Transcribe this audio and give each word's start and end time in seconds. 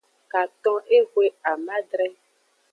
Katon 0.31 0.79
ehwe 0.97 1.25
amadre. 1.51 2.07